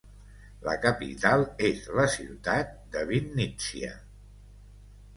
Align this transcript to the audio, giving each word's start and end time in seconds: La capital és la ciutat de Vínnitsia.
La 0.67 0.73
capital 0.85 1.45
és 1.69 1.85
la 2.01 2.07
ciutat 2.15 2.75
de 2.97 3.07
Vínnitsia. 3.13 3.97